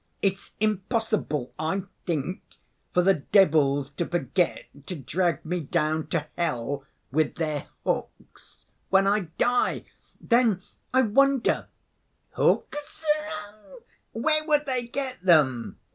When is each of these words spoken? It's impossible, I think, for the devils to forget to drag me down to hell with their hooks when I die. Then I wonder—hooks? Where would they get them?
It's 0.23 0.53
impossible, 0.59 1.53
I 1.59 1.83
think, 2.07 2.41
for 2.91 3.03
the 3.03 3.13
devils 3.13 3.91
to 3.91 4.03
forget 4.07 4.65
to 4.87 4.95
drag 4.95 5.45
me 5.45 5.59
down 5.59 6.07
to 6.07 6.25
hell 6.35 6.85
with 7.11 7.35
their 7.35 7.67
hooks 7.85 8.65
when 8.89 9.05
I 9.05 9.27
die. 9.37 9.85
Then 10.19 10.63
I 10.91 11.03
wonder—hooks? 11.03 13.05
Where 14.13 14.43
would 14.47 14.65
they 14.65 14.87
get 14.87 15.21
them? 15.21 15.77